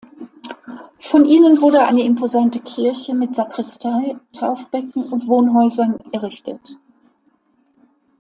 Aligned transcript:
Von 0.97 1.25
ihnen 1.25 1.61
wurde 1.61 1.83
eine 1.85 2.01
imposante 2.01 2.59
Kirche 2.59 3.13
mit 3.13 3.35
Sakristei, 3.35 4.15
Taufbecken 4.33 5.03
und 5.03 5.27
Wohnhäusern 5.27 5.99
errichtet. 6.11 6.79